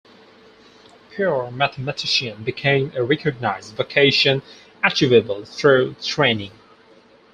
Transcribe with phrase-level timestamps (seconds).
[1.11, 4.41] Pure mathematician became a recognized vocation,
[4.83, 6.53] achievable through training.